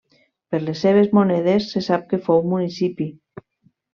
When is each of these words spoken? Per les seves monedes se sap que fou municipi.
Per 0.53 0.59
les 0.61 0.79
seves 0.85 1.11
monedes 1.17 1.67
se 1.75 1.83
sap 1.89 2.09
que 2.13 2.21
fou 2.29 2.43
municipi. 2.55 3.09